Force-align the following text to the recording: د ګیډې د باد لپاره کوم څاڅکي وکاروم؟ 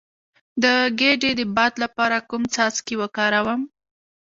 د 0.63 0.65
ګیډې 0.99 1.31
د 1.39 1.41
باد 1.55 1.73
لپاره 1.83 2.17
کوم 2.29 2.43
څاڅکي 2.53 2.95
وکاروم؟ 3.01 3.61